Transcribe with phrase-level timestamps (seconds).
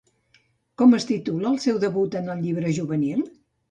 [0.83, 3.27] Com es titula el seu debut en el llibre juvenil?